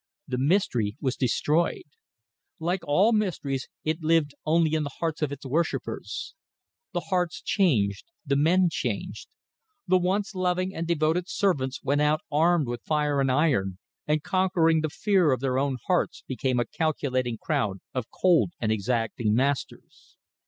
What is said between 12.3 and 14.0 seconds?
armed with fire and iron,